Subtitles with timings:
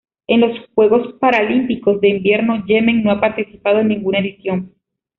[0.25, 4.73] En los Juegos Paralímpicos de Invierno Yemen no ha participado en ninguna edición.